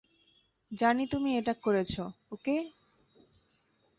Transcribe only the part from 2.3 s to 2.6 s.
ওকে?